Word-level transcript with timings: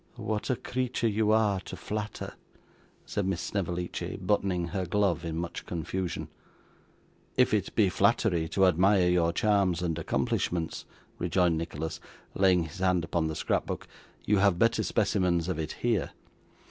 'What 0.15 0.49
a 0.49 0.55
creature 0.55 1.07
you 1.07 1.29
are 1.31 1.59
to 1.59 1.77
flatter!' 1.77 2.33
said 3.05 3.27
Miss 3.27 3.39
Snevellicci, 3.39 4.17
buttoning 4.17 4.69
her 4.69 4.87
glove 4.87 5.23
in 5.23 5.37
much 5.37 5.67
confusion. 5.67 6.27
'If 7.37 7.53
it 7.53 7.75
be 7.75 7.87
flattery 7.87 8.47
to 8.49 8.65
admire 8.65 9.07
your 9.09 9.31
charms 9.31 9.83
and 9.83 9.99
accomplishments,' 9.99 10.85
rejoined 11.19 11.59
Nicholas, 11.59 11.99
laying 12.33 12.63
his 12.63 12.79
hand 12.79 13.03
upon 13.03 13.27
the 13.27 13.35
scrapbook, 13.35 13.87
'you 14.25 14.37
have 14.39 14.57
better 14.57 14.81
specimens 14.81 15.47
of 15.47 15.59
it 15.59 15.73
here. 15.83 16.09